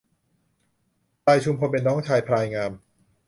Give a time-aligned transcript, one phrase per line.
[1.23, 2.71] พลายชุมพลเป็นน้องชายพลายงาม